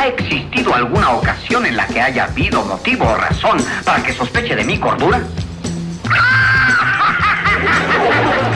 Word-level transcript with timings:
¿Ha 0.00 0.06
existido 0.06 0.74
alguna 0.74 1.10
ocasión 1.10 1.66
en 1.66 1.76
la 1.76 1.86
que 1.86 2.00
haya 2.00 2.24
habido 2.24 2.64
motivo 2.64 3.04
o 3.04 3.14
razón 3.16 3.58
para 3.84 4.02
que 4.02 4.14
sospeche 4.14 4.56
de 4.56 4.64
mi 4.64 4.78
cordura? 4.78 5.20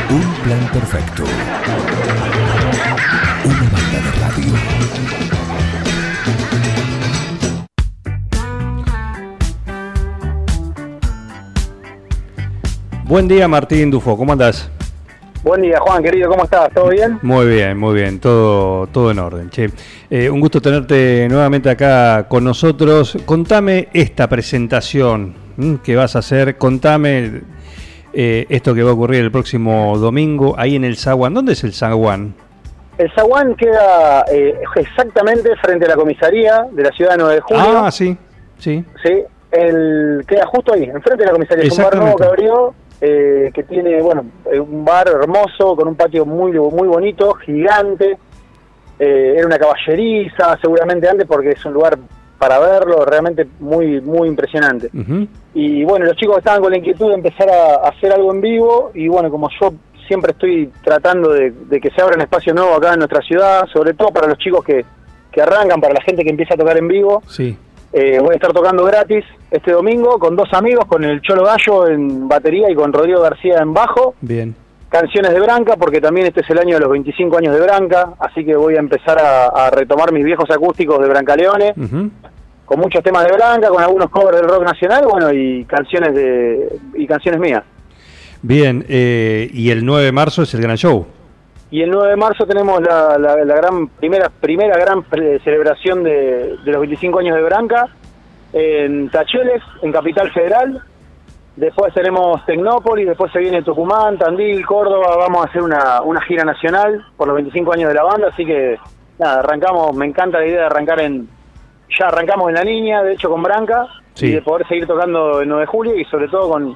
Un 0.08 0.34
plan 0.42 0.66
perfecto. 0.72 1.24
Una 3.44 3.68
banda 3.68 3.98
de 4.00 4.10
radio. 4.22 4.54
Buen 13.04 13.28
día, 13.28 13.46
Martín 13.48 13.90
Dufo, 13.90 14.16
¿cómo 14.16 14.32
andás? 14.32 14.70
Buen 15.44 15.60
día, 15.60 15.78
Juan, 15.78 16.02
querido, 16.02 16.30
¿cómo 16.30 16.44
estás? 16.44 16.72
¿Todo 16.72 16.88
bien? 16.88 17.18
Muy 17.20 17.44
bien, 17.44 17.76
muy 17.76 17.94
bien, 17.94 18.18
todo, 18.18 18.86
todo 18.86 19.10
en 19.10 19.18
orden. 19.18 19.50
Che. 19.50 19.68
Eh, 20.08 20.30
un 20.30 20.40
gusto 20.40 20.58
tenerte 20.58 21.28
nuevamente 21.28 21.68
acá 21.68 22.26
con 22.28 22.44
nosotros. 22.44 23.18
Contame 23.26 23.88
esta 23.92 24.26
presentación 24.26 25.34
que 25.84 25.96
vas 25.96 26.16
a 26.16 26.20
hacer, 26.20 26.56
contame 26.56 27.42
eh, 28.14 28.46
esto 28.48 28.74
que 28.74 28.82
va 28.82 28.92
a 28.92 28.94
ocurrir 28.94 29.20
el 29.20 29.30
próximo 29.30 29.98
domingo 29.98 30.54
ahí 30.56 30.76
en 30.76 30.84
el 30.84 30.96
Zaguán. 30.96 31.34
¿Dónde 31.34 31.52
es 31.52 31.62
el 31.62 31.74
Zaguán? 31.74 32.34
El 32.96 33.12
zaguán 33.12 33.54
queda 33.54 34.24
eh, 34.32 34.58
exactamente 34.76 35.54
frente 35.56 35.84
a 35.84 35.88
la 35.88 35.96
comisaría 35.96 36.64
de 36.72 36.84
la 36.84 36.90
ciudad 36.92 37.10
de 37.10 37.18
9 37.18 37.34
de 37.34 37.40
julio. 37.42 37.84
Ah, 37.84 37.90
sí, 37.90 38.16
sí. 38.58 38.82
Sí, 39.04 39.22
el, 39.52 40.24
queda 40.26 40.46
justo 40.46 40.72
ahí, 40.72 40.84
enfrente 40.84 41.22
de 41.22 41.26
la 41.26 41.32
comisaría. 41.32 41.64
Es 41.64 41.76
un 41.76 41.84
bar 41.84 41.96
nuevo 41.96 42.16
que 42.16 42.24
abrió, 42.24 42.74
eh, 43.06 43.50
que 43.52 43.64
tiene, 43.64 44.00
bueno, 44.00 44.24
eh, 44.50 44.58
un 44.58 44.82
bar 44.82 45.06
hermoso, 45.08 45.76
con 45.76 45.88
un 45.88 45.94
patio 45.94 46.24
muy, 46.24 46.52
muy 46.52 46.88
bonito, 46.88 47.34
gigante. 47.34 48.16
Eh, 48.98 49.34
era 49.36 49.46
una 49.46 49.58
caballeriza, 49.58 50.56
seguramente 50.58 51.06
antes, 51.06 51.26
porque 51.26 51.50
es 51.50 51.62
un 51.66 51.74
lugar 51.74 51.98
para 52.38 52.58
verlo, 52.58 53.04
realmente 53.04 53.46
muy, 53.60 54.00
muy 54.00 54.26
impresionante. 54.26 54.88
Y 55.52 55.84
bueno, 55.84 56.06
los 56.06 56.16
chicos 56.16 56.38
estaban 56.38 56.62
con 56.62 56.70
la 56.72 56.78
inquietud 56.78 57.08
de 57.08 57.14
empezar 57.16 57.50
a, 57.50 57.74
a 57.74 57.88
hacer 57.90 58.10
algo 58.10 58.32
en 58.32 58.40
vivo 58.40 58.90
y 58.94 59.06
bueno, 59.08 59.30
como 59.30 59.50
yo 59.60 59.74
siempre 60.08 60.32
estoy 60.32 60.70
tratando 60.82 61.30
de, 61.30 61.50
de 61.50 61.80
que 61.82 61.90
se 61.90 62.00
abran 62.00 62.22
espacios 62.22 62.56
nuevos 62.56 62.78
acá 62.78 62.94
en 62.94 63.00
nuestra 63.00 63.20
ciudad, 63.20 63.66
sobre 63.70 63.92
todo 63.92 64.08
para 64.08 64.28
los 64.28 64.38
chicos 64.38 64.64
que, 64.64 64.82
que 65.30 65.42
arrancan, 65.42 65.78
para 65.78 65.92
la 65.92 66.00
gente 66.00 66.24
que 66.24 66.30
empieza 66.30 66.54
a 66.54 66.56
tocar 66.56 66.78
en 66.78 66.88
vivo, 66.88 67.22
Sí. 67.26 67.56
Eh, 67.94 68.18
voy 68.20 68.32
a 68.32 68.34
estar 68.34 68.52
tocando 68.52 68.84
gratis 68.84 69.24
este 69.50 69.70
domingo 69.70 70.18
con 70.18 70.34
dos 70.34 70.52
amigos, 70.52 70.84
con 70.86 71.04
el 71.04 71.20
Cholo 71.22 71.44
Gallo 71.44 71.86
en 71.86 72.28
batería 72.28 72.68
y 72.68 72.74
con 72.74 72.92
Rodrigo 72.92 73.20
García 73.20 73.58
en 73.62 73.72
bajo, 73.72 74.14
Bien. 74.20 74.54
canciones 74.88 75.32
de 75.32 75.38
Branca, 75.40 75.76
porque 75.76 76.00
también 76.00 76.26
este 76.26 76.40
es 76.40 76.50
el 76.50 76.58
año 76.58 76.74
de 76.74 76.80
los 76.80 76.90
25 76.90 77.38
años 77.38 77.54
de 77.54 77.60
Branca, 77.60 78.14
así 78.18 78.44
que 78.44 78.56
voy 78.56 78.74
a 78.74 78.80
empezar 78.80 79.18
a, 79.20 79.46
a 79.46 79.70
retomar 79.70 80.12
mis 80.12 80.24
viejos 80.24 80.50
acústicos 80.50 81.00
de 81.00 81.08
Branca 81.08 81.36
Leone 81.36 81.72
con 82.64 82.80
muchos 82.80 83.02
temas 83.02 83.24
de 83.26 83.32
Blanca, 83.32 83.68
con 83.68 83.82
algunos 83.82 84.10
covers 84.10 84.38
del 84.38 84.48
rock 84.48 84.64
nacional, 84.64 85.04
bueno, 85.08 85.32
y 85.32 85.64
canciones 85.64 86.14
de 86.14 86.78
y 86.94 87.06
canciones 87.06 87.40
mías. 87.40 87.62
Bien, 88.42 88.84
eh, 88.88 89.48
y 89.52 89.70
el 89.70 89.84
9 89.84 90.04
de 90.04 90.12
marzo 90.12 90.42
es 90.42 90.52
el 90.54 90.60
gran 90.62 90.76
show. 90.76 91.06
Y 91.74 91.82
el 91.82 91.90
9 91.90 92.10
de 92.10 92.16
marzo 92.16 92.46
tenemos 92.46 92.80
la, 92.82 93.18
la- 93.18 93.44
la 93.44 93.54
gran 93.56 93.88
primera 93.88 94.28
primera 94.28 94.76
gran 94.78 95.02
pre- 95.02 95.40
celebración 95.40 96.04
de, 96.04 96.56
de 96.64 96.70
los 96.70 96.80
25 96.80 97.18
años 97.18 97.34
de 97.36 97.42
Branca 97.42 97.88
en 98.52 99.08
Tacheles, 99.10 99.60
en 99.82 99.90
Capital 99.90 100.30
Federal. 100.32 100.80
Después 101.56 101.92
tenemos 101.94 102.44
Tecnópolis, 102.46 103.08
después 103.08 103.32
se 103.32 103.40
viene 103.40 103.62
Tucumán, 103.62 104.16
Tandil, 104.18 104.64
Córdoba. 104.64 105.16
Vamos 105.18 105.44
a 105.44 105.48
hacer 105.48 105.62
una, 105.62 106.00
una 106.02 106.20
gira 106.22 106.44
nacional 106.44 107.04
por 107.16 107.26
los 107.26 107.34
25 107.34 107.72
años 107.72 107.88
de 107.88 107.94
la 107.94 108.04
banda, 108.04 108.28
así 108.28 108.44
que 108.44 108.76
nada, 109.18 109.40
arrancamos. 109.40 109.96
Me 109.96 110.06
encanta 110.06 110.38
la 110.38 110.46
idea 110.46 110.60
de 110.60 110.66
arrancar 110.66 111.00
en. 111.00 111.28
Ya 111.98 112.06
arrancamos 112.08 112.48
en 112.50 112.54
La 112.54 112.64
Niña, 112.64 113.02
de 113.02 113.14
hecho 113.14 113.28
con 113.30 113.42
Branca, 113.42 113.86
Sí. 114.14 114.26
y 114.26 114.32
de 114.32 114.42
poder 114.42 114.64
seguir 114.68 114.86
tocando 114.86 115.40
el 115.40 115.48
9 115.48 115.62
de 115.62 115.66
julio 115.66 115.96
y 115.96 116.04
sobre 116.04 116.28
todo 116.28 116.50
con 116.50 116.74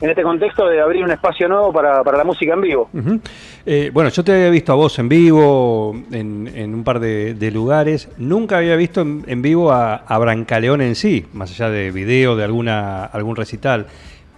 en 0.00 0.10
este 0.10 0.22
contexto 0.22 0.66
de 0.68 0.80
abrir 0.80 1.04
un 1.04 1.10
espacio 1.10 1.48
nuevo 1.48 1.72
para, 1.72 2.02
para 2.02 2.18
la 2.18 2.24
música 2.24 2.54
en 2.54 2.60
vivo. 2.60 2.90
Eh, 3.64 3.90
bueno, 3.92 4.10
yo 4.10 4.24
te 4.24 4.32
había 4.32 4.50
visto 4.50 4.72
a 4.72 4.74
vos 4.74 4.98
en 4.98 5.08
vivo 5.08 5.94
en, 6.10 6.50
en 6.54 6.74
un 6.74 6.84
par 6.84 7.00
de, 7.00 7.34
de 7.34 7.50
lugares. 7.50 8.08
Nunca 8.18 8.58
había 8.58 8.76
visto 8.76 9.00
en, 9.00 9.24
en 9.26 9.40
vivo 9.40 9.72
a, 9.72 9.94
a 9.94 10.18
Brancaleón 10.18 10.80
en 10.82 10.94
sí, 10.94 11.26
más 11.32 11.50
allá 11.52 11.70
de 11.70 11.90
video, 11.90 12.36
de 12.36 12.44
alguna 12.44 13.04
algún 13.04 13.36
recital. 13.36 13.86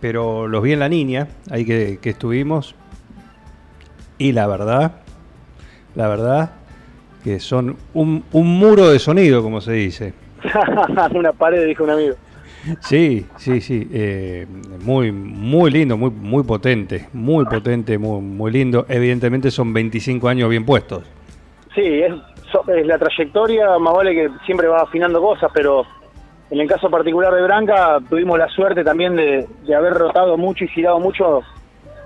Pero 0.01 0.47
los 0.47 0.63
vi 0.63 0.73
en 0.73 0.79
La 0.81 0.89
Niña, 0.89 1.29
ahí 1.51 1.65
que, 1.65 1.99
que 2.01 2.11
estuvimos. 2.11 2.75
Y 4.19 4.33
la 4.33 4.47
verdad, 4.47 4.93
la 5.95 6.09
verdad, 6.09 6.51
que 7.25 7.41
son 7.41 7.77
un, 7.95 8.25
un 8.33 8.59
muro 8.59 8.89
de 8.91 8.99
sonido, 8.99 9.43
como 9.43 9.61
se 9.61 9.73
dice. 9.73 10.13
una 11.15 11.33
pared, 11.33 11.67
dijo 11.67 11.83
un 11.83 11.91
amigo. 11.91 12.15
Sí, 12.81 13.27
sí, 13.37 13.61
sí. 13.61 13.89
eh, 13.93 14.47
muy, 14.85 15.13
muy 15.13 15.71
lindo, 15.71 15.97
muy, 15.97 16.11
muy 16.11 16.43
potente. 16.45 17.09
Muy 17.13 17.45
potente, 17.45 17.99
muy, 17.99 18.21
muy 18.21 18.51
lindo. 18.51 18.87
Evidentemente 18.89 19.51
son 19.51 19.73
25 19.73 20.29
años 20.29 20.49
bien 20.51 20.65
puestos. 20.65 21.05
Sí, 21.75 22.03
es, 22.03 22.13
es 22.69 22.87
la 22.87 22.99
trayectoria, 22.99 23.79
más 23.79 23.95
vale 23.95 24.15
que 24.15 24.31
siempre 24.45 24.67
va 24.67 24.83
afinando 24.83 25.21
cosas, 25.21 25.51
pero 25.53 25.85
en 26.51 26.61
el 26.61 26.69
caso 26.69 26.89
particular 26.89 27.35
de 27.35 27.43
Branca 27.43 27.99
tuvimos 28.09 28.39
la 28.39 28.49
suerte 28.49 28.83
también 28.85 29.17
de, 29.17 29.47
de 29.67 29.75
haber 29.75 29.95
rotado 29.95 30.37
mucho 30.37 30.65
y 30.65 30.69
girado 30.69 30.99
mucho 31.01 31.43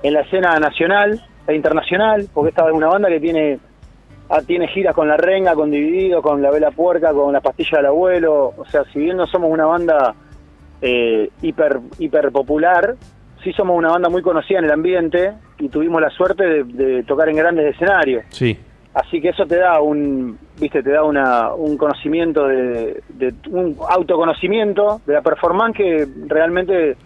en 0.02 0.14
la 0.14 0.20
escena 0.22 0.58
nacional 0.58 1.20
e 1.46 1.54
internacional, 1.54 2.26
porque 2.32 2.50
esta 2.50 2.66
es 2.66 2.72
una 2.72 2.88
banda 2.88 3.08
que 3.08 3.20
tiene 3.20 3.58
ah, 4.28 4.40
tiene 4.46 4.68
giras 4.68 4.94
con 4.94 5.08
La 5.08 5.16
Renga, 5.16 5.54
con 5.54 5.70
Dividido, 5.70 6.22
con 6.22 6.40
La 6.42 6.50
Vela 6.50 6.70
Puerca, 6.70 7.12
con 7.12 7.32
La 7.32 7.40
Pastilla 7.40 7.78
del 7.78 7.86
Abuelo, 7.86 8.54
o 8.56 8.64
sea, 8.66 8.84
si 8.92 9.00
bien 9.00 9.16
no 9.16 9.26
somos 9.26 9.50
una 9.50 9.66
banda 9.66 10.14
eh, 10.82 11.30
hiper, 11.42 11.78
hiper 11.98 12.30
popular, 12.30 12.94
sí 13.44 13.52
somos 13.52 13.76
una 13.76 13.90
banda 13.90 14.08
muy 14.08 14.22
conocida 14.22 14.58
en 14.58 14.64
el 14.66 14.72
ambiente 14.72 15.32
y 15.58 15.68
tuvimos 15.68 16.00
la 16.00 16.10
suerte 16.10 16.44
de, 16.44 16.64
de 16.64 17.02
tocar 17.04 17.28
en 17.28 17.36
grandes 17.36 17.74
escenarios. 17.74 18.24
Sí. 18.30 18.58
Así 18.92 19.20
que 19.20 19.28
eso 19.28 19.46
te 19.46 19.56
da 19.56 19.80
un, 19.80 20.36
viste, 20.58 20.82
te 20.82 20.90
da 20.90 21.04
una, 21.04 21.54
un 21.54 21.76
conocimiento 21.76 22.46
de, 22.48 23.00
de- 23.08 23.34
un 23.50 23.76
autoconocimiento 23.88 25.00
de 25.06 25.14
la 25.14 25.22
performance 25.22 25.76
que 25.76 26.08
realmente 26.26 26.96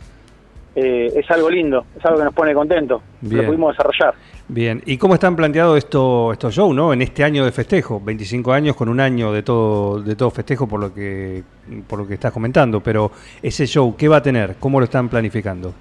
eh, 0.77 1.13
es 1.15 1.31
algo 1.31 1.49
lindo, 1.49 1.85
es 1.97 2.05
algo 2.05 2.19
que 2.19 2.25
nos 2.25 2.35
pone 2.35 2.55
contentos. 2.55 3.03
Bien. 3.21 3.43
Lo 3.43 3.47
pudimos 3.47 3.73
desarrollar. 3.77 4.15
Bien. 4.49 4.83
¿Y 4.85 4.99
cómo 4.99 5.15
están 5.15 5.37
planteados 5.37 5.79
esto, 5.79 6.33
estos 6.33 6.55
shows, 6.55 6.75
no? 6.75 6.93
En 6.93 7.03
este 7.03 7.25
año 7.25 7.45
de 7.45 7.53
festejo, 7.53 8.01
25 8.03 8.53
años 8.53 8.77
con 8.77 8.89
un 8.89 9.01
año 9.01 9.33
de 9.33 9.43
todo, 9.43 10.01
de 10.03 10.17
todo 10.17 10.31
festejo 10.31 10.67
por 10.67 10.81
lo 10.81 10.93
que, 10.93 11.43
por 11.89 11.99
lo 12.01 12.07
que 12.07 12.15
estás 12.15 12.33
comentando. 12.33 12.81
Pero 12.81 13.11
ese 13.43 13.67
show, 13.67 13.95
¿qué 13.97 14.09
va 14.09 14.17
a 14.17 14.23
tener? 14.23 14.57
¿Cómo 14.59 14.81
lo 14.81 14.85
están 14.85 15.09
planificando? 15.09 15.73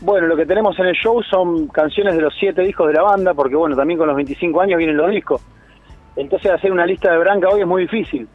Bueno, 0.00 0.26
lo 0.26 0.36
que 0.36 0.46
tenemos 0.46 0.78
en 0.78 0.86
el 0.86 0.94
show 0.94 1.22
son 1.22 1.68
canciones 1.68 2.14
de 2.14 2.20
los 2.22 2.34
siete 2.38 2.62
discos 2.62 2.88
de 2.88 2.94
la 2.94 3.02
banda, 3.02 3.34
porque 3.34 3.56
bueno, 3.56 3.74
también 3.74 3.98
con 3.98 4.06
los 4.06 4.16
25 4.16 4.60
años 4.60 4.78
vienen 4.78 4.96
los 4.96 5.10
discos. 5.10 5.42
Entonces 6.14 6.50
hacer 6.50 6.70
una 6.70 6.86
lista 6.86 7.10
de 7.12 7.18
Branca 7.18 7.48
hoy 7.48 7.60
es 7.60 7.66
muy 7.66 7.82
difícil. 7.82 8.28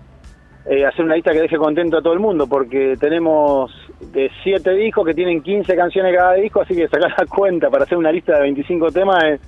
Eh, 0.66 0.86
hacer 0.86 1.04
una 1.04 1.16
lista 1.16 1.32
que 1.32 1.42
deje 1.42 1.58
contento 1.58 1.98
a 1.98 2.02
todo 2.02 2.14
el 2.14 2.20
mundo, 2.20 2.46
porque 2.46 2.96
tenemos 3.00 3.72
de 4.14 4.30
siete 4.44 4.72
discos 4.74 5.06
que 5.06 5.14
tienen 5.14 5.42
15 5.42 5.76
canciones 5.76 6.16
cada 6.16 6.34
disco, 6.34 6.62
así 6.62 6.76
que 6.76 6.88
sacar 6.88 7.12
la 7.18 7.26
cuenta 7.26 7.70
para 7.70 7.86
hacer 7.86 7.98
una 7.98 8.12
lista 8.12 8.36
de 8.36 8.42
25 8.42 8.92
temas 8.92 9.24
es 9.24 9.42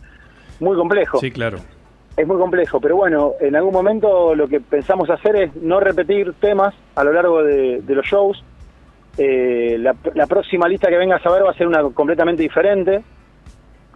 muy 0.60 0.76
complejo. 0.76 1.20
Sí, 1.20 1.30
claro. 1.30 1.60
Es 2.18 2.28
muy 2.28 2.38
complejo, 2.38 2.80
pero 2.80 2.96
bueno, 2.96 3.34
en 3.40 3.56
algún 3.56 3.74
momento 3.74 4.34
lo 4.34 4.48
que 4.48 4.60
pensamos 4.60 5.10
hacer 5.10 5.36
es 5.36 5.56
no 5.56 5.80
repetir 5.80 6.34
temas 6.40 6.74
a 6.96 7.04
lo 7.04 7.14
largo 7.14 7.44
de, 7.44 7.82
de 7.82 7.96
los 7.96 8.06
shows. 8.06 8.44
Eh, 9.18 9.78
la, 9.80 9.96
la 10.16 10.26
próxima 10.26 10.68
lista 10.68 10.90
que 10.90 10.98
vengas 10.98 11.24
a 11.26 11.32
ver 11.32 11.46
va 11.46 11.52
a 11.52 11.54
ser 11.54 11.68
una 11.68 11.84
completamente 11.92 12.42
diferente. 12.42 13.04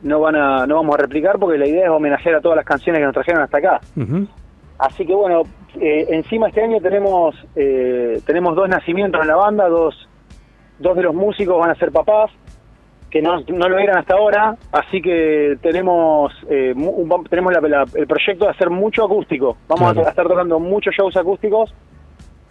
No 0.03 0.19
van 0.19 0.35
a, 0.35 0.67
no 0.67 0.75
vamos 0.75 0.95
a 0.95 0.97
replicar 0.99 1.39
porque 1.39 1.57
la 1.57 1.67
idea 1.67 1.85
es 1.85 1.89
homenajear 1.89 2.35
a 2.35 2.41
todas 2.41 2.55
las 2.55 2.65
canciones 2.65 2.99
que 2.99 3.05
nos 3.05 3.13
trajeron 3.13 3.41
hasta 3.41 3.57
acá. 3.57 3.81
Ujú. 3.95 4.27
Así 4.79 5.05
que 5.05 5.13
bueno, 5.13 5.43
eh, 5.79 6.05
encima 6.09 6.49
este 6.49 6.61
año 6.63 6.79
tenemos 6.81 7.35
eh, 7.55 8.21
tenemos 8.25 8.55
dos 8.55 8.69
nacimientos 8.69 9.21
en 9.21 9.27
la 9.27 9.35
banda, 9.35 9.67
dos, 9.67 10.07
dos 10.79 10.95
de 10.95 11.03
los 11.03 11.15
músicos 11.15 11.59
van 11.59 11.71
a 11.71 11.75
ser 11.75 11.91
papás, 11.91 12.29
que 13.09 13.21
no, 13.21 13.39
no 13.47 13.69
lo 13.69 13.79
eran 13.79 13.97
hasta 13.97 14.15
ahora, 14.15 14.55
así 14.71 15.01
que 15.01 15.57
tenemos 15.61 16.31
eh, 16.49 16.73
un- 16.75 17.23
tenemos 17.29 17.53
la- 17.53 17.61
la- 17.67 17.85
el 17.95 18.05
proyecto 18.05 18.45
de 18.45 18.51
hacer 18.51 18.69
mucho 18.69 19.03
acústico. 19.05 19.57
Vamos 19.67 19.93
Claro. 19.93 20.07
a, 20.07 20.09
estar 20.11 20.27
tocando 20.27 20.59
muchos 20.59 20.93
shows 20.93 21.15
acústicos, 21.17 21.73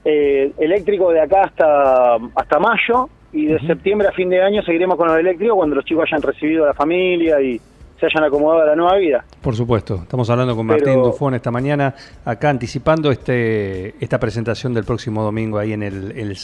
eh, 0.05 0.53
eléctrico 0.59 1.11
de 1.13 1.21
acá 1.21 1.43
hasta, 1.45 2.15
hasta 2.35 2.59
mayo, 2.59 3.09
y 3.33 3.47
de 3.47 3.59
septiembre 3.67 4.09
a 4.09 4.13
fin 4.13 4.31
de 4.31 4.41
año 4.43 4.63
seguiremos 4.63 4.97
con 4.97 5.09
los 5.09 5.19
eléctricos 5.19 5.57
cuando 5.57 5.77
los 5.77 5.85
chicos 5.85 6.05
hayan 6.11 6.23
recibido 6.23 6.65
a 6.65 6.69
la 6.69 6.75
familia 6.75 7.41
y 7.41 7.61
se 7.99 8.07
hayan 8.07 8.25
acomodado 8.25 8.63
a 8.63 8.67
la 8.67 8.77
nueva 8.77 8.97
vida. 8.97 9.25
Por 9.41 9.55
supuesto, 9.57 10.01
estamos 10.03 10.29
hablando 10.31 10.55
con 10.55 10.67
Martín 10.67 10.85
Pero- 10.95 11.05
Dufón 11.05 11.35
esta 11.35 11.51
mañana, 11.51 11.95
acá 12.25 12.51
anticipando 12.51 13.11
este 13.11 13.95
esta 14.03 14.19
presentación 14.19 14.75
del 14.75 14.85
próximo 14.85 15.23
domingo 15.23 15.59
ahí 15.59 15.73
en 15.73 15.83
el, 15.83 16.13
el 16.17 16.37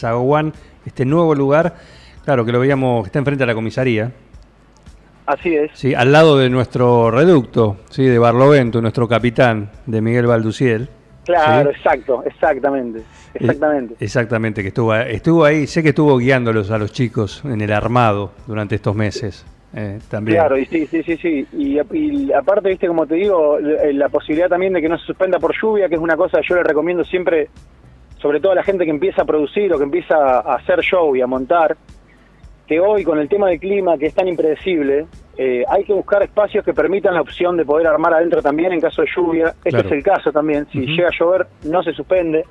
este 0.87 1.04
nuevo 1.04 1.34
lugar, 1.34 1.75
claro 2.25 2.44
que 2.44 2.52
lo 2.52 2.60
veíamos, 2.60 3.06
está 3.06 3.19
enfrente 3.19 3.44
a 3.44 3.46
la 3.46 3.54
comisaría, 3.54 4.12
Así 5.26 5.54
es. 5.54 5.70
sí, 5.75 5.94
al 5.94 6.10
lado 6.10 6.37
de 6.38 6.50
nuestro 6.50 7.10
reducto, 7.10 7.76
sí, 7.90 8.04
de 8.04 8.19
Barlovento, 8.19 8.81
nuestro 8.82 9.06
capitán, 9.06 9.70
de 9.87 10.00
Miguel 10.00 10.26
Balduciel. 10.26 10.88
Claro, 11.25 11.70
¿sí? 11.70 11.76
exacto, 11.76 12.25
exactamente, 12.26 13.02
exactamente. 13.34 13.94
Eh, 13.94 13.96
Exactamente, 14.00 14.62
que 14.62 14.69
estuvo, 14.69 14.93
estuvo 14.96 15.44
ahí, 15.44 15.69
sé 15.69 15.82
que 15.82 15.90
estuvo 15.90 16.19
guiándolos 16.19 16.72
a 16.72 16.78
los 16.78 16.90
chicos 16.93 17.43
en 17.44 17.60
el 17.60 17.72
armado 17.72 18.32
durante 18.49 18.75
estos 18.75 18.96
meses. 18.96 19.46
Eh, 19.75 19.99
también. 20.11 20.39
Claro, 20.39 20.59
y 20.59 20.67
sí, 20.67 20.87
sí, 20.87 21.03
sí, 21.03 21.17
sí. 21.17 21.47
Y, 21.53 21.79
y 21.97 22.33
aparte, 22.33 22.69
viste, 22.69 22.87
como 22.87 23.07
te 23.07 23.15
digo, 23.15 23.59
eh, 23.59 23.93
la 23.93 24.09
posibilidad 24.09 24.49
también 24.49 24.73
de 24.73 24.83
que 24.83 24.89
no 24.89 24.99
se 24.99 25.07
suspenda 25.07 25.39
por 25.39 25.55
lluvia, 25.61 25.89
que 25.89 25.95
es 25.95 26.01
una 26.01 26.17
cosa 26.17 26.41
que 26.41 26.49
yo 26.49 26.57
le 26.57 26.63
recomiendo 26.63 27.05
siempre, 27.05 27.49
sobre 28.21 28.41
todo 28.41 28.53
a 28.53 28.57
la 28.57 28.63
gente 28.63 28.85
que 28.85 28.91
empieza 28.91 29.23
a 29.23 29.25
producir 29.25 29.73
o 29.73 29.79
que 29.79 29.85
empieza 29.85 30.17
a 30.41 30.57
hacer 30.57 30.81
show 30.81 31.17
y 31.17 31.21
a 31.21 31.27
montar, 31.27 31.77
que 32.67 32.79
hoy 32.81 33.03
con 33.05 33.19
el 33.19 33.29
tema 33.29 33.49
del 33.49 33.59
clima, 33.59 33.99
que 33.99 34.07
es 34.07 34.15
tan 34.15 34.29
impredecible, 34.29 35.07
eh, 35.37 35.65
hay 35.69 35.85
que 35.85 35.93
buscar 35.93 36.23
espacios 36.23 36.65
que 36.65 36.73
permitan 36.75 37.15
la 37.15 37.23
opción 37.23 37.57
de 37.57 37.65
poder 37.65 37.87
armar 37.87 38.15
adentro 38.15 38.41
también 38.43 38.73
en 38.73 38.81
caso 38.81 39.03
de 39.03 39.09
lluvia. 39.15 39.49
Este 39.65 39.71
Claro. 39.71 39.87
es 39.89 39.93
el 39.93 40.03
caso 40.03 40.31
también. 40.33 40.67
Si 40.71 40.81
llega 40.87 41.09
a 41.09 41.19
llover, 41.19 41.47
no 41.65 41.83
se 41.83 41.93
suspende. 41.93 42.45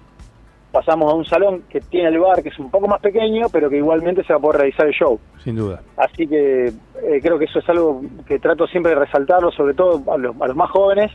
Pasamos 0.72 1.12
a 1.12 1.16
un 1.16 1.26
salón 1.26 1.64
que 1.70 1.82
tiene 1.82 2.08
el 2.08 2.20
bar, 2.20 2.42
que 2.42 2.50
es 2.50 2.58
un 2.58 2.72
poco 2.72 2.88
más 2.88 3.02
pequeño, 3.02 3.48
pero 3.52 3.70
que 3.70 3.78
igualmente 3.78 4.24
se 4.24 4.32
va 4.32 4.40
a 4.40 4.42
poder 4.42 4.62
realizar 4.62 4.88
el 4.88 4.94
show. 4.94 5.20
Sin 5.44 5.58
duda. 5.58 5.82
Así 5.98 6.26
que 6.28 6.68
eh, 6.68 7.20
creo 7.22 7.38
que 7.38 7.46
eso 7.46 7.60
es 7.60 7.70
algo 7.70 8.02
que 8.26 8.40
trato 8.40 8.66
siempre 8.68 8.94
de 8.94 9.00
resaltarlo, 9.00 9.52
sobre 9.52 9.74
todo 9.74 10.02
a 10.12 10.18
los, 10.18 10.40
a 10.40 10.48
los 10.48 10.56
más 10.56 10.70
jóvenes. 10.70 11.12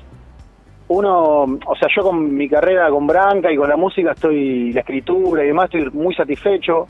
Uno, 0.89 1.43
o 1.43 1.77
sea, 1.79 1.89
yo 1.95 2.03
con 2.03 2.37
mi 2.37 2.49
carrera 2.49 2.91
con 2.91 3.07
Branca 3.07 3.51
y 3.51 3.57
con 3.57 3.69
la 3.69 3.77
música 3.77 4.13
estoy, 4.13 4.73
la 4.73 4.81
escritura 4.81 5.43
y 5.43 5.49
demás, 5.49 5.65
estoy 5.73 5.91
muy 5.91 6.15
satisfecho. 6.15 6.87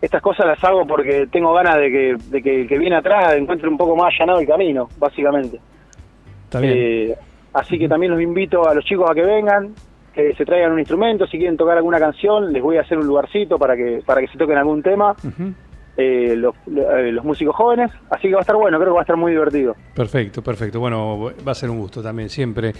Estas 0.00 0.20
cosas 0.20 0.46
las 0.46 0.62
hago 0.62 0.86
porque 0.86 1.28
tengo 1.30 1.52
ganas 1.54 1.76
de 1.76 1.90
que, 1.90 2.16
de 2.30 2.42
que 2.42 2.60
el 2.62 2.68
que 2.68 2.78
viene 2.78 2.96
atrás 2.96 3.34
encuentre 3.36 3.68
un 3.68 3.76
poco 3.76 3.96
más 3.96 4.12
allanado 4.14 4.40
el 4.40 4.46
camino, 4.46 4.88
básicamente. 4.98 5.60
Está 6.44 6.60
bien. 6.60 6.74
Eh, 6.76 7.14
así 7.52 7.78
que 7.78 7.88
también 7.88 8.12
los 8.12 8.20
invito 8.20 8.68
a 8.68 8.74
los 8.74 8.84
chicos 8.84 9.10
a 9.10 9.14
que 9.14 9.22
vengan, 9.22 9.74
que 10.22 10.34
se 10.34 10.44
traigan 10.44 10.72
un 10.72 10.78
instrumento, 10.78 11.26
si 11.26 11.38
quieren 11.38 11.56
tocar 11.56 11.76
alguna 11.76 11.98
canción, 11.98 12.52
les 12.52 12.62
voy 12.62 12.76
a 12.76 12.80
hacer 12.80 12.98
un 12.98 13.06
lugarcito 13.06 13.58
para 13.58 13.76
que, 13.76 14.02
para 14.04 14.20
que 14.20 14.28
se 14.28 14.36
toquen 14.36 14.56
algún 14.56 14.82
tema 14.82 15.14
eh, 15.96 16.34
los, 16.36 16.54
eh, 16.66 17.12
los 17.12 17.24
músicos 17.24 17.54
jóvenes, 17.54 17.90
así 18.10 18.28
que 18.28 18.34
va 18.34 18.40
a 18.40 18.42
estar 18.42 18.56
bueno, 18.56 18.78
creo 18.78 18.90
que 18.90 18.94
va 18.94 19.00
a 19.00 19.02
estar 19.02 19.16
muy 19.16 19.32
divertido. 19.32 19.74
Perfecto, 19.94 20.42
perfecto. 20.42 20.80
Bueno, 20.80 21.32
va 21.46 21.52
a 21.52 21.54
ser 21.54 21.70
un 21.70 21.78
gusto 21.78 22.02
también 22.02 22.28
siempre. 22.28 22.72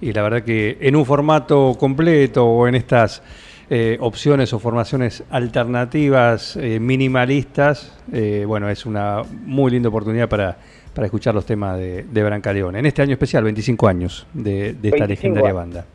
Y 0.00 0.12
la 0.12 0.22
verdad 0.22 0.42
que 0.42 0.78
en 0.80 0.96
un 0.96 1.04
formato 1.04 1.76
completo 1.78 2.44
o 2.44 2.66
en 2.66 2.74
estas 2.74 3.22
eh, 3.70 3.96
opciones 4.00 4.52
o 4.52 4.58
formaciones 4.58 5.24
alternativas 5.30 6.56
eh, 6.56 6.78
minimalistas, 6.78 7.96
eh, 8.12 8.44
bueno, 8.46 8.68
es 8.68 8.84
una 8.86 9.22
muy 9.46 9.70
linda 9.70 9.88
oportunidad 9.88 10.28
para, 10.28 10.56
para 10.92 11.06
escuchar 11.06 11.34
los 11.34 11.46
temas 11.46 11.78
de, 11.78 12.04
de 12.04 12.22
Brancaleón. 12.22 12.76
En 12.76 12.86
este 12.86 13.02
año 13.02 13.12
especial, 13.12 13.42
25 13.42 13.88
años 13.88 14.26
de, 14.34 14.74
de 14.74 14.88
esta 14.90 15.06
25 15.06 15.06
legendaria 15.08 15.52
banda. 15.52 15.86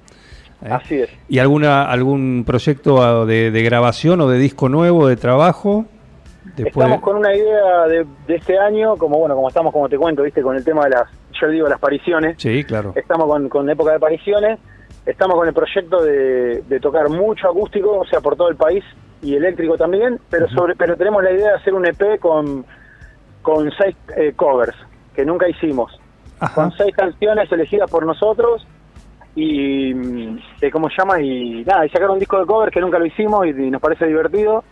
¿Eh? 0.61 0.69
Así 0.69 1.01
es. 1.01 1.09
¿Y 1.27 1.39
alguna 1.39 1.89
algún 1.89 2.43
proyecto 2.45 3.01
ah, 3.01 3.25
de, 3.25 3.51
de 3.51 3.63
grabación 3.63 4.19
o 4.21 4.27
de 4.27 4.37
disco 4.37 4.69
nuevo, 4.69 5.07
de 5.07 5.15
trabajo? 5.15 5.85
estamos 6.57 6.99
con 7.01 7.17
una 7.17 7.33
idea 7.33 7.87
de, 7.87 8.05
de 8.27 8.35
este 8.35 8.57
año, 8.57 8.97
como 8.97 9.17
bueno, 9.17 9.35
como 9.35 9.47
estamos, 9.47 9.71
como 9.71 9.87
te 9.87 9.97
cuento, 9.97 10.23
viste, 10.23 10.41
con 10.41 10.55
el 10.57 10.63
tema 10.63 10.83
de 10.85 10.89
las, 10.89 11.03
yo 11.39 11.47
digo 11.47 11.67
las 11.67 11.77
apariciones, 11.77 12.35
Sí, 12.37 12.63
claro. 12.65 12.91
estamos 12.95 13.27
con, 13.27 13.47
con 13.47 13.69
época 13.69 13.91
de 13.91 13.97
apariciones, 13.97 14.59
estamos 15.05 15.37
con 15.37 15.47
el 15.47 15.53
proyecto 15.53 16.03
de, 16.03 16.61
de 16.67 16.79
tocar 16.81 17.07
mucho 17.09 17.49
acústico, 17.49 17.99
o 17.99 18.05
sea, 18.05 18.19
por 18.19 18.35
todo 18.35 18.49
el 18.49 18.57
país, 18.57 18.83
y 19.21 19.35
eléctrico 19.35 19.77
también, 19.77 20.19
pero 20.29 20.49
sobre 20.49 20.75
pero 20.75 20.97
tenemos 20.97 21.23
la 21.23 21.31
idea 21.31 21.49
de 21.51 21.55
hacer 21.55 21.73
un 21.73 21.85
EP 21.85 22.19
con, 22.19 22.65
con 23.41 23.71
seis 23.77 23.95
eh, 24.17 24.33
covers, 24.35 24.75
que 25.13 25.25
nunca 25.25 25.47
hicimos. 25.47 25.97
Ajá. 26.41 26.55
con 26.55 26.71
seis 26.71 26.95
canciones 26.95 27.51
elegidas 27.51 27.91
por 27.91 28.05
nosotros 28.05 28.65
y 29.41 29.93
mm, 29.93 30.37
eh, 30.61 30.71
cómo 30.71 30.89
se 30.89 30.95
llama 30.97 31.21
y 31.21 31.63
nada 31.65 31.85
y 31.85 31.89
sacar 31.89 32.09
un 32.09 32.19
disco 32.19 32.39
de 32.39 32.45
cover 32.45 32.71
que 32.71 32.81
nunca 32.81 32.99
lo 32.99 33.05
hicimos 33.05 33.45
y, 33.45 33.49
y 33.49 33.71
nos 33.71 33.81
parece 33.81 34.05
divertido 34.05 34.63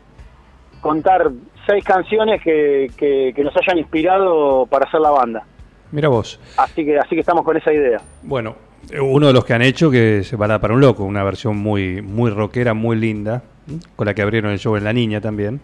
contar 0.81 1.29
seis 1.65 1.83
canciones 1.83 2.41
que, 2.41 2.87
que, 2.97 3.33
que 3.35 3.43
nos 3.43 3.55
hayan 3.57 3.77
inspirado 3.77 4.65
para 4.67 4.85
hacer 4.85 4.99
la 5.01 5.09
banda 5.11 5.43
Mira 5.91 6.09
vos. 6.09 6.39
así 6.57 6.83
que 6.85 6.99
así 6.99 7.09
que 7.15 7.21
estamos 7.21 7.43
con 7.45 7.55
esa 7.55 7.71
idea 7.71 8.01
Bueno, 8.23 8.55
eh, 8.91 8.99
uno 8.99 9.27
de 9.27 9.33
los 9.33 9.45
que 9.45 9.53
han 9.53 9.61
hecho 9.61 9.89
que 9.89 10.23
se 10.23 10.35
va 10.35 10.45
a 10.45 10.49
dar 10.49 10.61
para 10.61 10.73
un 10.73 10.81
loco, 10.81 11.03
una 11.03 11.23
versión 11.23 11.57
muy 11.57 12.01
muy 12.01 12.29
rockera, 12.29 12.73
muy 12.73 12.97
linda, 12.97 13.43
con 13.95 14.05
la 14.05 14.13
que 14.13 14.21
abrieron 14.21 14.51
el 14.51 14.59
show 14.59 14.75
en 14.75 14.83
La 14.83 14.93
Niña 14.93 15.21
también. 15.21 15.59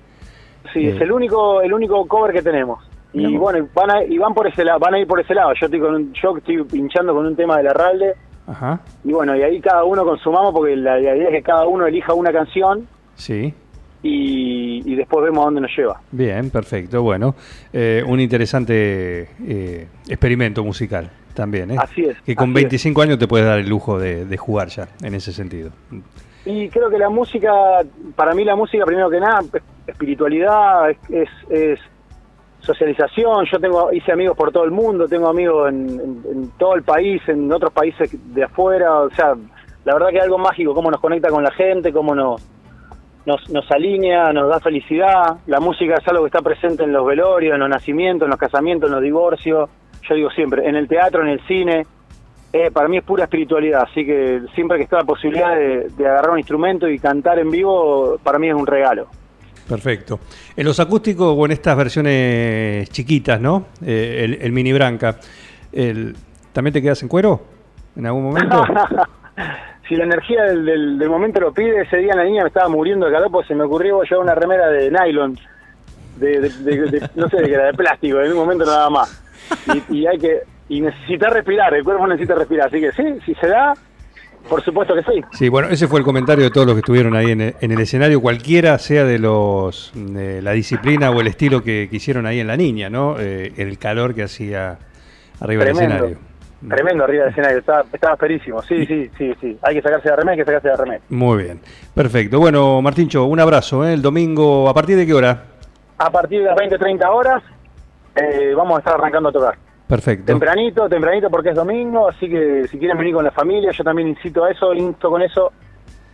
sí 0.73 0.79
Eh. 0.87 0.89
es 0.95 1.01
el 1.01 1.11
único 1.11 1.61
el 1.61 1.73
único 1.73 2.05
cover 2.07 2.33
que 2.33 2.41
tenemos 2.41 2.79
y 3.13 3.33
vos. 3.33 3.41
bueno 3.41 3.67
van 3.75 3.91
a, 3.91 4.03
y 4.03 4.17
van 4.17 4.33
por 4.33 4.47
ese 4.47 4.63
lado 4.63 4.79
van 4.79 4.93
a 4.95 4.99
ir 4.99 5.05
por 5.07 5.19
ese 5.19 5.33
lado 5.35 5.51
yo 5.59 5.65
estoy 5.67 5.79
con 5.79 5.93
un, 5.93 6.13
yo 6.13 6.37
estoy 6.37 6.63
pinchando 6.63 7.13
con 7.13 7.25
un 7.25 7.35
tema 7.35 7.57
de 7.57 7.63
la 7.63 7.73
Ralde 7.73 8.13
Ajá. 8.47 8.81
y 9.03 9.11
bueno 9.13 9.35
y 9.37 9.41
ahí 9.41 9.59
cada 9.61 9.83
uno 9.85 10.03
consumamos 10.03 10.53
porque 10.53 10.75
la, 10.75 10.95
la 10.99 11.15
idea 11.15 11.27
es 11.29 11.35
que 11.35 11.41
cada 11.43 11.65
uno 11.65 11.85
elija 11.87 12.13
una 12.13 12.31
canción 12.33 12.87
Sí. 13.15 13.53
y, 14.01 14.81
y 14.91 14.95
después 14.95 15.23
vemos 15.23 15.41
a 15.41 15.45
dónde 15.45 15.61
nos 15.61 15.71
lleva 15.77 16.01
Bien, 16.11 16.49
perfecto. 16.49 17.01
Bueno, 17.01 17.35
eh, 17.71 18.03
un 18.05 18.19
interesante 18.19 19.29
eh, 19.47 19.87
experimento 20.07 20.63
musical 20.63 21.09
también. 21.33 21.71
¿eh? 21.71 21.75
Así 21.79 22.03
es, 22.05 22.19
Que 22.21 22.35
con 22.35 22.49
así 22.49 22.59
es. 22.59 22.63
25 22.65 23.01
años 23.01 23.17
te 23.17 23.27
puedes 23.27 23.45
dar 23.47 23.59
el 23.59 23.69
lujo 23.69 23.97
de, 23.97 24.25
de 24.25 24.37
jugar 24.37 24.67
ya, 24.67 24.87
en 25.01 25.15
ese 25.15 25.31
sentido. 25.31 25.71
Y 26.45 26.67
creo 26.69 26.89
que 26.89 26.97
la 26.97 27.09
música, 27.09 27.49
para 28.15 28.33
mí 28.35 28.43
la 28.43 28.55
música 28.55 28.83
primero 28.85 29.09
que 29.09 29.19
nada, 29.19 29.39
es 29.41 29.61
espiritualidad, 29.87 30.89
es, 30.91 30.97
es, 31.09 31.29
es 31.49 31.79
socialización. 32.63 33.45
Yo 33.51 33.59
tengo 33.59 33.91
hice 33.91 34.11
amigos 34.11 34.35
por 34.35 34.51
todo 34.51 34.63
el 34.63 34.71
mundo, 34.71 35.07
tengo 35.07 35.27
amigos 35.27 35.69
en, 35.69 36.51
todo 36.57 36.75
el 36.75 36.83
país, 36.83 37.21
en 37.27 37.51
otros 37.51 37.71
países 37.71 38.09
de 38.33 38.43
afuera. 38.43 39.01
O 39.01 39.09
sea, 39.11 39.35
la 39.85 39.93
verdad 39.93 40.09
que 40.09 40.17
es 40.17 40.23
algo 40.23 40.37
mágico, 40.37 40.73
cómo 40.73 40.89
nos 40.89 40.99
conecta 40.99 41.29
con 41.29 41.43
la 41.43 41.51
gente, 41.51 41.91
cómo 41.91 42.15
nos, 42.15 42.41
nos, 43.25 43.49
nos 43.49 43.69
alinea, 43.71 44.31
nos 44.33 44.49
da 44.49 44.59
felicidad. 44.59 45.37
La 45.47 45.59
música 45.59 45.95
es 45.95 46.07
algo 46.07 46.23
que 46.23 46.27
está 46.27 46.41
presente 46.41 46.83
en 46.83 46.93
los 46.93 47.05
velorios, 47.05 47.53
en 47.53 47.59
los 47.59 47.69
nacimientos, 47.69 48.25
en 48.25 48.31
los 48.31 48.39
casamientos, 48.39 48.89
en 48.89 48.95
los 48.95 49.03
divorcios. 49.03 49.69
Yo 50.07 50.15
digo 50.15 50.29
siempre, 50.31 50.67
en 50.67 50.75
el 50.75 50.87
teatro, 50.87 51.21
en 51.21 51.29
el 51.29 51.45
cine. 51.45 51.85
Eh, 52.51 52.69
para 52.71 52.87
mí 52.87 52.97
es 52.97 53.03
pura 53.03 53.23
espiritualidad, 53.23 53.81
así 53.89 54.05
que 54.05 54.41
siempre 54.53 54.77
que 54.77 54.83
está 54.83 54.97
la 54.97 55.05
posibilidad 55.05 55.55
de, 55.55 55.87
de 55.89 56.07
agarrar 56.07 56.31
un 56.31 56.37
instrumento 56.37 56.87
y 56.87 56.99
cantar 56.99 57.39
en 57.39 57.49
vivo, 57.49 58.19
para 58.21 58.37
mí 58.37 58.47
es 58.47 58.53
un 58.53 58.67
regalo. 58.67 59.07
Perfecto. 59.67 60.19
En 60.55 60.65
los 60.65 60.79
acústicos 60.79 61.33
o 61.37 61.45
en 61.45 61.51
estas 61.53 61.75
versiones 61.77 62.89
chiquitas, 62.89 63.39
¿no? 63.39 63.67
Eh, 63.85 64.37
el, 64.41 64.51
mini 64.51 64.73
branca, 64.73 65.17
el, 65.71 66.15
¿también 66.51 66.73
te 66.73 66.81
quedas 66.81 67.01
en 67.03 67.07
cuero 67.09 67.41
en 67.95 68.05
algún 68.05 68.23
momento? 68.23 68.63
si 69.87 69.95
la 69.95 70.03
energía 70.03 70.43
del, 70.43 70.65
del- 70.65 71.09
momento 71.09 71.39
lo 71.39 71.53
pide, 71.53 71.81
ese 71.81 71.97
día 71.97 72.13
la 72.15 72.23
niña 72.23 72.43
me 72.43 72.47
estaba 72.49 72.67
muriendo 72.69 73.05
de 73.05 73.13
calor 73.13 73.31
porque 73.31 73.47
se 73.47 73.55
me 73.55 73.63
ocurrió 73.63 74.01
llevar 74.03 74.19
una 74.23 74.35
remera 74.35 74.67
de 74.67 74.91
nylon, 74.91 75.37
de, 76.17 76.39
de- 76.41 76.49
de- 76.49 76.91
de- 76.99 77.09
no 77.15 77.29
sé 77.29 77.37
de 77.37 77.43
qué 77.45 77.53
era, 77.53 77.65
de 77.67 77.73
plástico, 77.73 78.19
en 78.19 78.31
un 78.31 78.37
momento 78.37 78.65
nada 78.65 78.89
más. 78.89 79.23
Y, 79.89 79.97
y 79.99 80.07
hay 80.07 80.17
que 80.17 80.39
y 80.69 80.81
necesita 80.81 81.29
respirar, 81.29 81.73
el 81.73 81.83
cuerpo 81.83 82.07
necesita 82.07 82.35
respirar, 82.35 82.67
así 82.67 82.79
que 82.79 82.91
sí, 82.93 83.03
si 83.25 83.35
se 83.35 83.47
da, 83.47 83.73
por 84.49 84.61
supuesto 84.63 84.93
que 84.93 85.03
sí. 85.03 85.21
Sí, 85.31 85.49
bueno, 85.49 85.69
ese 85.69 85.87
fue 85.87 85.99
el 85.99 86.05
comentario 86.05 86.43
de 86.43 86.51
todos 86.51 86.67
los 86.67 86.75
que 86.75 86.79
estuvieron 86.79 87.15
ahí 87.15 87.31
en 87.31 87.41
el, 87.41 87.55
en 87.59 87.71
el 87.71 87.79
escenario, 87.79 88.21
cualquiera 88.21 88.77
sea 88.77 89.03
de 89.03 89.19
los 89.19 89.91
de 89.95 90.41
la 90.41 90.51
disciplina 90.51 91.11
o 91.11 91.21
el 91.21 91.27
estilo 91.27 91.63
que, 91.63 91.87
que 91.89 91.95
hicieron 91.95 92.25
ahí 92.25 92.39
en 92.39 92.47
la 92.47 92.57
niña, 92.57 92.89
¿no? 92.89 93.15
Eh, 93.19 93.53
el 93.57 93.77
calor 93.77 94.13
que 94.13 94.23
hacía 94.23 94.77
arriba 95.39 95.63
del 95.63 95.73
escenario. 95.73 96.17
Tremendo 96.67 97.03
arriba 97.03 97.23
del 97.23 97.31
escenario, 97.31 97.59
estaba, 97.59 97.83
estaba 97.91 98.17
ferísimo. 98.17 98.61
Sí, 98.61 98.85
sí, 98.85 99.09
sí, 99.17 99.33
sí. 99.41 99.57
Hay 99.61 99.75
que 99.75 99.81
sacarse 99.81 100.09
la 100.09 100.15
remera, 100.15 100.31
hay 100.33 100.37
que 100.39 100.45
sacarse 100.45 100.67
la 100.69 100.77
remera. 100.77 101.01
Muy 101.09 101.43
bien, 101.43 101.59
perfecto. 101.93 102.39
Bueno, 102.39 102.81
Martincho, 102.81 103.25
un 103.25 103.39
abrazo. 103.39 103.85
¿eh? 103.85 103.93
El 103.93 104.01
domingo, 104.01 104.69
¿a 104.69 104.73
partir 104.73 104.95
de 104.95 105.05
qué 105.05 105.13
hora? 105.13 105.43
A 105.97 106.09
partir 106.09 106.39
de 106.39 106.45
las 106.45 106.55
20, 106.55 106.77
30 106.77 107.11
horas 107.11 107.43
eh, 108.15 108.53
vamos 108.55 108.77
a 108.77 108.79
estar 108.79 108.93
arrancando 108.95 109.29
a 109.29 109.31
tocar. 109.31 109.55
Perfecto. 109.87 110.25
Tempranito, 110.25 110.87
tempranito 110.87 111.29
porque 111.29 111.49
es 111.49 111.55
domingo, 111.55 112.07
así 112.07 112.29
que 112.29 112.67
si 112.67 112.79
quieren 112.79 112.97
venir 112.97 113.13
con 113.13 113.23
la 113.23 113.31
familia, 113.31 113.71
yo 113.71 113.83
también 113.83 114.07
incito 114.07 114.43
a 114.43 114.51
eso, 114.51 114.73
insto 114.73 115.09
con 115.09 115.21
eso. 115.21 115.51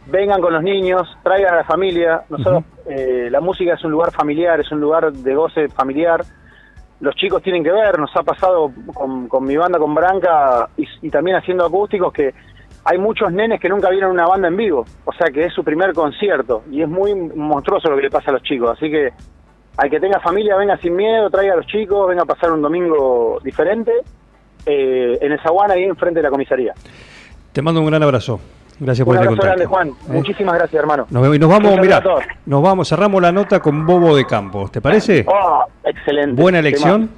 Vengan 0.07 0.41
con 0.41 0.53
los 0.53 0.63
niños, 0.63 1.07
traigan 1.23 1.53
a 1.53 1.57
la 1.57 1.63
familia. 1.63 2.23
Nosotros, 2.29 2.63
eh, 2.87 3.27
la 3.29 3.41
música 3.41 3.75
es 3.75 3.83
un 3.83 3.91
lugar 3.91 4.11
familiar, 4.11 4.59
es 4.59 4.71
un 4.71 4.81
lugar 4.81 5.11
de 5.13 5.35
goce 5.35 5.69
familiar. 5.69 6.21
Los 6.99 7.15
chicos 7.15 7.43
tienen 7.43 7.63
que 7.63 7.71
ver, 7.71 7.99
nos 7.99 8.13
ha 8.15 8.23
pasado 8.23 8.71
con, 8.93 9.27
con 9.27 9.45
mi 9.45 9.55
banda, 9.55 9.77
con 9.77 9.93
Branca, 9.93 10.67
y, 10.75 10.85
y 11.03 11.09
también 11.09 11.37
haciendo 11.37 11.65
acústicos, 11.65 12.11
que 12.11 12.33
hay 12.83 12.97
muchos 12.97 13.31
nenes 13.31 13.59
que 13.59 13.69
nunca 13.69 13.89
vieron 13.89 14.11
una 14.11 14.25
banda 14.25 14.47
en 14.47 14.57
vivo. 14.57 14.83
O 15.05 15.13
sea 15.13 15.29
que 15.31 15.45
es 15.45 15.53
su 15.53 15.63
primer 15.63 15.93
concierto, 15.93 16.63
y 16.71 16.81
es 16.81 16.89
muy 16.89 17.13
monstruoso 17.13 17.89
lo 17.89 17.95
que 17.95 18.01
le 18.01 18.09
pasa 18.09 18.31
a 18.31 18.33
los 18.33 18.43
chicos. 18.43 18.71
Así 18.71 18.89
que 18.89 19.13
al 19.79 19.89
que 19.89 19.99
tenga 19.99 20.19
familia, 20.19 20.57
venga 20.57 20.75
sin 20.77 20.93
miedo, 20.95 21.29
traiga 21.29 21.53
a 21.53 21.57
los 21.57 21.65
chicos, 21.67 22.07
venga 22.09 22.23
a 22.23 22.25
pasar 22.25 22.51
un 22.51 22.61
domingo 22.61 23.39
diferente 23.43 23.93
eh, 24.65 25.17
en 25.21 25.31
el 25.31 25.39
Zaguán, 25.39 25.71
ahí 25.71 25.83
enfrente 25.83 26.19
de 26.19 26.23
la 26.23 26.29
comisaría. 26.29 26.73
Te 27.53 27.61
mando 27.61 27.79
un 27.79 27.87
gran 27.87 28.03
abrazo. 28.03 28.41
Gracias 28.77 29.05
por 29.05 29.15
Un 29.15 29.21
este 29.23 29.27
abrazo 29.29 29.41
contacto. 29.41 29.45
grande, 29.45 29.65
Juan. 29.65 29.87
¿Eh? 29.89 30.17
Muchísimas 30.17 30.55
gracias, 30.55 30.81
hermano. 30.81 31.05
Nos 31.09 31.21
vemos 31.21 31.37
y 31.37 31.39
nos 31.39 31.49
vamos, 31.49 32.03
todos. 32.03 32.23
nos 32.45 32.61
vamos, 32.61 32.89
cerramos 32.89 33.21
la 33.21 33.31
nota 33.31 33.61
con 33.61 33.85
Bobo 33.85 34.15
de 34.15 34.25
Campos, 34.25 34.69
¿te 34.71 34.81
parece? 34.81 35.25
Oh, 35.27 35.63
excelente. 35.85 36.41
Buena 36.41 36.59
elección. 36.59 37.09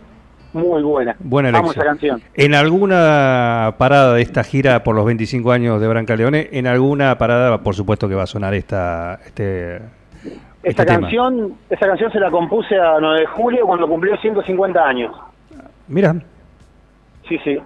Muy 0.53 0.83
buena. 0.83 1.15
Buena 1.19 1.51
Vamos 1.51 1.75
elección. 1.75 2.19
canción. 2.19 2.21
En 2.35 2.53
alguna 2.53 3.75
parada 3.77 4.13
de 4.13 4.21
esta 4.21 4.43
gira 4.43 4.83
por 4.83 4.95
los 4.95 5.05
25 5.05 5.51
años 5.51 5.79
de 5.81 5.87
Brancaleone, 5.87 6.49
en 6.51 6.67
alguna 6.67 7.17
parada, 7.17 7.57
por 7.59 7.73
supuesto 7.73 8.07
que 8.09 8.15
va 8.15 8.23
a 8.23 8.27
sonar 8.27 8.53
esta, 8.53 9.19
este, 9.25 9.79
Esta 10.63 10.83
este 10.83 10.85
tema. 10.85 11.01
canción, 11.01 11.53
esa 11.69 11.87
canción 11.87 12.11
se 12.11 12.19
la 12.19 12.29
compuse 12.29 12.75
a 12.79 12.99
9 12.99 13.19
de 13.21 13.25
julio 13.27 13.65
cuando 13.65 13.87
cumplió 13.87 14.15
150 14.17 14.79
años. 14.83 15.15
Mira, 15.87 16.15
Sí, 17.27 17.37
sí. 17.43 17.57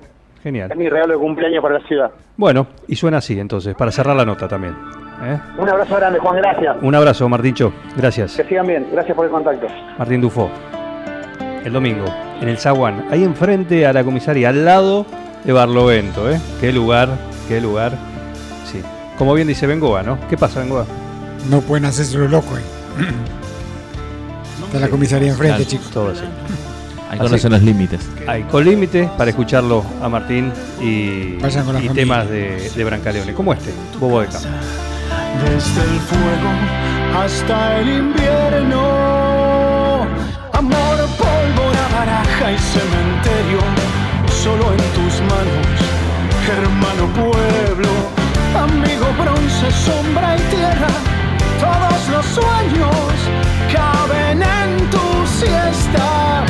genial. 0.42 0.72
Es 0.72 0.78
mi 0.78 0.88
regalo 0.90 1.14
de 1.14 1.20
cumpleaños 1.20 1.62
para 1.62 1.80
la 1.80 1.88
ciudad. 1.88 2.12
Bueno, 2.38 2.68
y 2.88 2.96
suena 2.96 3.18
así 3.18 3.40
entonces, 3.40 3.76
para 3.76 3.92
cerrar 3.92 4.16
la 4.16 4.26
nota 4.26 4.48
también. 4.48 4.76
¿eh? 5.24 5.40
Un 5.58 5.68
abrazo 5.70 5.96
grande, 5.96 6.20
Juan, 6.20 6.38
gracias. 6.38 6.78
Un 6.82 6.94
abrazo, 6.96 7.28
Martincho. 7.28 7.74
Gracias. 7.98 8.36
Que 8.38 8.44
sigan 8.46 8.68
bien. 8.68 8.88
Gracias 8.92 9.16
por 9.16 9.26
el 9.26 9.32
contacto. 9.32 9.68
Martín 9.98 10.22
Dufo. 10.22 10.50
El 11.64 11.74
domingo, 11.74 12.06
en 12.42 12.48
el 12.48 12.58
Zaguán, 12.60 13.08
ahí 13.10 13.24
enfrente 13.24 13.88
a 13.88 13.94
la 13.94 14.04
comisaría, 14.04 14.50
al 14.50 14.64
lado 14.66 15.06
de 15.44 15.52
Barlovento, 15.52 16.30
¿eh? 16.30 16.40
Qué 16.62 16.72
lugar, 16.72 17.10
qué 17.48 17.60
lugar. 17.60 17.94
Sí. 18.66 18.82
Como 19.18 19.34
bien 19.34 19.48
dice 19.48 19.66
Bengoa, 19.66 20.04
¿no? 20.04 20.20
¿Qué 20.30 20.38
pasa, 20.38 20.60
Bengoa? 20.60 20.86
No 21.50 21.62
pueden 21.62 21.86
hacerse 21.86 22.18
lo 22.20 22.28
loco 22.28 22.56
ahí. 22.56 22.64
Está 24.66 24.80
la 24.80 24.88
comisaría 24.90 25.30
enfrente, 25.32 25.58
Claro. 25.58 25.70
chicos. 25.70 25.90
Todo 25.92 26.10
así. 26.12 26.22
Ahí 27.10 27.20
conocen 27.20 27.52
los 27.52 27.62
límites. 27.62 28.02
Hay 28.28 28.44
con 28.44 28.66
límite 28.66 29.10
para 29.18 29.30
escucharlo 29.30 29.86
a 30.02 30.10
Martín 30.10 30.52
y, 30.82 31.38
y 31.38 31.90
temas 31.94 32.28
de, 32.30 32.72
de 32.76 32.84
Brancaleone, 32.84 33.34
como 33.34 33.54
este, 33.54 33.72
Bobo 34.00 34.22
de 34.22 34.28
Campo. 34.28 34.50
Desde 35.44 35.82
el 35.82 36.00
fuego 36.00 36.50
hasta 37.24 37.80
el 37.80 37.90
invierno. 37.90 38.82
Amor, 40.54 40.98
pólvora, 41.18 41.88
baraja 41.94 42.52
y 42.52 42.58
cementerio. 42.58 43.60
Solo 44.44 44.72
en 44.72 44.78
tus 44.94 45.22
manos, 45.22 45.68
hermano 46.50 47.08
pueblo. 47.14 47.90
Amigo, 48.58 49.06
bronce, 49.22 49.72
sombra 49.72 50.36
y 50.38 50.40
tierra. 50.56 50.88
Todos 51.60 52.10
los 52.10 52.26
sueños 52.26 52.96
caben 53.74 54.42
en 54.44 54.90
tu 54.90 55.08
siesta. 55.40 56.46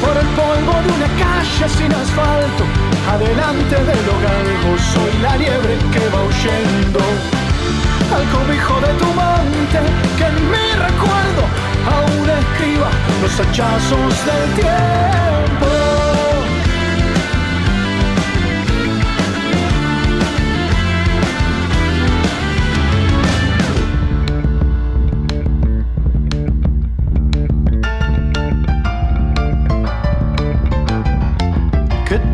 Por 0.00 0.16
el 0.16 0.28
polvo 0.38 0.74
de 0.84 0.90
una 0.98 1.10
calle 1.24 1.68
sin 1.76 1.92
asfalto, 1.92 2.64
adelante 3.14 3.76
de 3.76 3.96
lo 4.06 4.14
galgo, 4.26 4.72
soy 4.92 5.12
la 5.22 5.36
liebre 5.36 5.76
que 5.92 6.02
va 6.12 6.20
huyendo. 6.28 7.00
Al 8.16 8.24
cobijo 8.34 8.74
de 8.80 8.92
tu 9.00 9.06
monte, 9.20 9.80
que 10.18 10.24
en 10.24 10.50
mi 10.50 10.66
recuerdo 10.86 11.42
aún 11.94 12.28
escriba 12.40 12.90
los 13.22 13.34
hachazos 13.40 14.14
del 14.26 14.44
tiempo. 14.54 15.69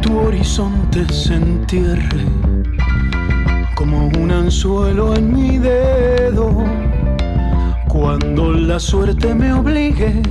Tu 0.06 0.18
horizonte 0.18 1.04
se 1.12 1.34
entierre 1.34 2.24
como 3.74 4.06
un 4.06 4.30
anzuelo 4.30 5.14
en 5.14 5.32
mi 5.34 5.58
dedo. 5.58 6.64
Cuando 7.88 8.52
la 8.52 8.78
suerte 8.78 9.34
me 9.34 9.52
obligue 9.52 10.22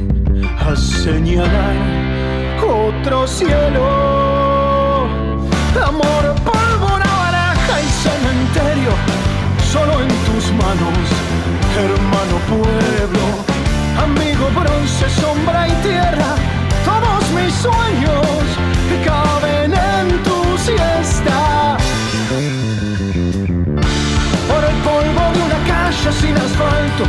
a 0.60 0.76
señalar 0.76 1.76
otro 2.64 3.28
cielo. 3.28 3.84
Amor, 5.92 6.24
pólvora, 6.50 7.10
baraja 7.24 7.76
y 7.82 7.90
cementerio, 8.06 8.92
solo 9.72 9.94
en 10.02 10.12
tus 10.28 10.46
manos, 10.64 11.06
hermano 11.86 12.36
pueblo, 12.54 13.26
amigo 14.06 14.46
bronce, 14.60 15.10
sombra 15.22 15.68
y 15.68 15.72
tierra, 15.88 16.36
todos 16.86 17.24
mis 17.32 17.54
sueños 17.54 18.15
sin 26.26 26.38
asfalto, 26.38 27.04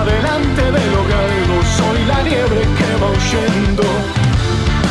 adelante 0.00 0.62
del 0.62 0.92
soy 1.78 1.98
la 2.06 2.22
liebre 2.22 2.62
que 2.78 2.88
va 3.00 3.08
huyendo. 3.16 3.84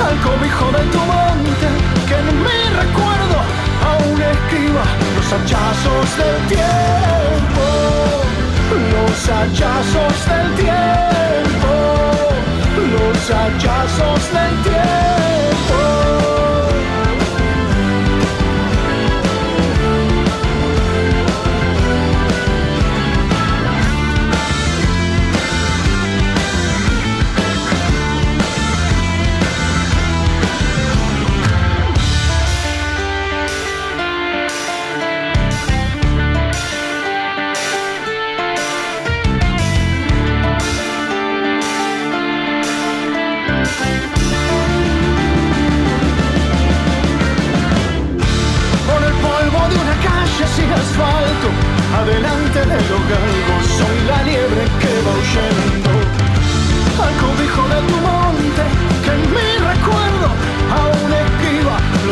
Al 0.07 0.15
cobijo 0.27 0.65
de 0.77 0.83
tu 0.93 0.99
monte, 1.11 1.67
que 2.07 2.15
en 2.23 2.27
mi 2.45 2.59
recuerdo 2.81 3.37
aún 3.89 4.17
escriba 4.35 4.83
los 5.15 5.27
hachazos 5.33 6.07
del 6.19 6.37
tiempo. 6.55 7.65
Los 8.93 9.17
hachazos 9.29 10.15
del 10.31 10.47
tiempo. 10.63 11.71
Los 12.93 13.21
hachazos 13.31 14.21
del 14.33 14.53
tiempo. 14.63 15.20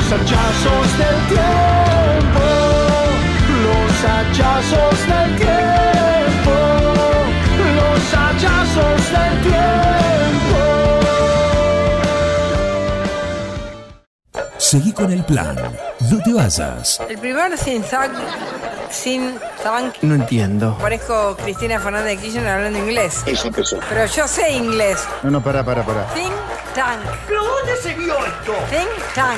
Los 0.10 0.22
hachazos 0.22 0.98
del 0.98 1.28
tiempo. 1.28 2.46
Los 3.64 3.94
hachazos 4.10 5.08
del 5.08 5.36
tiempo. 5.36 6.56
Los 7.76 8.14
hachazos 8.14 9.12
del 9.12 9.42
tiempo. 9.44 10.58
Seguí 14.58 14.92
con 14.94 15.12
el 15.12 15.24
plan. 15.24 15.56
No 16.10 16.18
te 16.24 16.34
vayas. 16.34 17.00
El 17.08 17.18
primer 17.20 17.56
sin 17.58 17.84
sac, 17.84 18.12
sin 18.90 19.36
saban 19.62 19.94
No 20.02 20.16
entiendo. 20.16 20.76
parezco 20.80 21.38
Cristina 21.38 21.80
Fernández 21.80 22.18
de 22.18 22.24
Kirchner 22.24 22.48
hablando 22.48 22.80
inglés. 22.80 23.22
Eso 23.28 23.48
empezó. 23.50 23.78
Pero 23.90 24.06
yo 24.08 24.28
sé 24.28 24.54
inglés. 24.54 25.08
No, 25.22 25.30
no, 25.30 25.42
para, 25.44 25.64
para, 25.64 25.84
para. 25.84 26.06
Think 26.14 26.34
tank. 26.80 27.02
¿Pero 27.28 27.44
dónde 27.44 27.76
se 27.76 27.94
vio 27.96 28.14
esto? 28.26 28.54
Think 28.70 29.14
tank. 29.14 29.38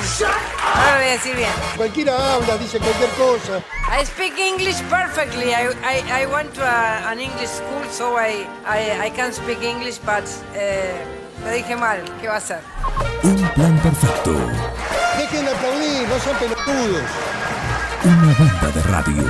Ahora 0.64 0.92
lo 0.92 0.96
voy 0.98 1.08
a 1.08 1.12
decir 1.12 1.34
bien. 1.34 1.50
Cualquiera 1.76 2.34
habla, 2.34 2.56
dice 2.58 2.78
cualquier 2.78 3.10
cosa. 3.10 3.58
I 3.90 4.04
speak 4.06 4.38
English 4.38 4.80
perfectly. 4.88 5.50
I, 5.50 5.68
I, 5.82 6.22
I 6.22 6.26
went 6.26 6.52
to 6.54 6.62
a- 6.62 7.10
an 7.10 7.18
English 7.20 7.50
school, 7.50 7.84
so 7.90 8.16
I, 8.16 8.46
I, 8.64 9.06
I 9.06 9.10
can 9.10 9.32
speak 9.32 9.60
English, 9.62 9.98
but 10.04 10.22
eh, 10.54 10.94
lo 11.44 11.50
dije 11.50 11.74
mal. 11.76 12.00
¿Qué 12.20 12.28
va 12.28 12.34
a 12.34 12.38
hacer? 12.38 12.60
Un 13.24 13.36
plan 13.56 13.76
perfecto. 13.80 14.30
Dejen 15.18 15.44
de 15.44 15.50
aplaudir, 15.50 16.08
no 16.08 16.18
sean 16.20 16.36
pelotudos. 16.36 17.02
Una 18.04 18.34
banda 18.38 18.68
de 18.72 18.82
radio. 18.82 19.24